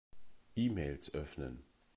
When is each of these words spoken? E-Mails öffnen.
E-Mails 0.55 1.13
öffnen. 1.13 1.63